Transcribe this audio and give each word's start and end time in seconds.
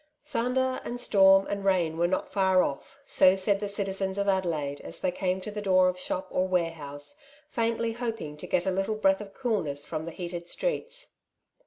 ''Thunder, 0.25 0.81
and 0.83 0.99
storm, 0.99 1.45
and 1.45 1.63
rain 1.63 1.95
were 1.95 2.07
not 2.07 2.27
far 2.27 2.63
off,'^ 2.63 2.95
so 3.05 3.35
said 3.35 3.59
the 3.59 3.69
citizens 3.69 4.17
of 4.17 4.27
Adelaide, 4.27 4.81
as 4.81 4.99
they 4.99 5.11
came 5.11 5.39
to 5.41 5.51
the 5.51 5.61
door 5.61 5.89
of 5.89 5.99
shop 5.99 6.27
or 6.31 6.47
warehouse, 6.47 7.13
faintly 7.51 7.91
hoping 7.91 8.35
to 8.37 8.47
get 8.47 8.65
a 8.65 8.71
little 8.71 8.95
breath 8.95 9.21
of 9.21 9.35
coolness 9.35 9.85
from 9.85 10.05
the 10.05 10.11
heated 10.11 10.47
streets. 10.49 11.11